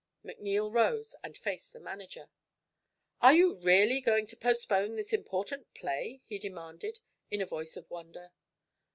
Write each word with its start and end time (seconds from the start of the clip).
McNeil 0.25 0.73
rose 0.73 1.13
and 1.23 1.37
faced 1.37 1.73
the 1.73 1.79
manager. 1.79 2.27
"Are 3.21 3.35
you 3.35 3.53
really 3.57 4.01
going 4.01 4.25
to 4.25 4.35
postpone 4.35 4.95
this 4.95 5.13
important 5.13 5.71
play?" 5.75 6.21
he 6.25 6.39
demanded, 6.39 7.01
in 7.29 7.39
a 7.39 7.45
voice 7.45 7.77
of 7.77 7.87
wonder. 7.91 8.31